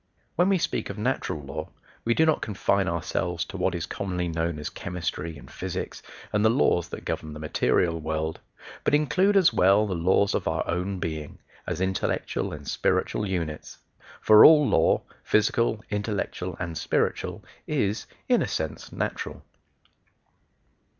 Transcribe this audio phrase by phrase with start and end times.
[0.35, 1.69] When we speak of natural law
[2.05, 6.01] we do not confine ourselves to what is commonly known as chemistry and physics,
[6.33, 8.39] and the laws that govern the material world,
[8.83, 11.37] but include as well the laws of our own being,
[11.67, 13.77] as intellectual and spiritual units.
[14.21, 19.43] For all law, physical, intellectual, and spiritual, is in a sense natural.